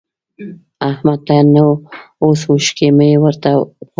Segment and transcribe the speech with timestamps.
[0.89, 1.21] احمده!
[1.27, 1.67] ته نو
[2.23, 3.83] اوس اوښکی مه ورته غوړوه.